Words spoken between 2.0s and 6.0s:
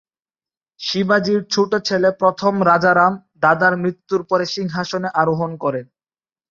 প্রথম রাজারাম, দাদার মৃত্যুর পরে সিংহাসনে আরোহণ করেন।